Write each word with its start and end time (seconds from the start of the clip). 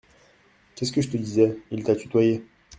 Qu’est-ce 0.73 0.91
que 0.91 1.01
je 1.01 1.09
te 1.09 1.17
disais! 1.17 1.59
il 1.69 1.83
t’a 1.83 1.95
tutoyé. 1.95 2.43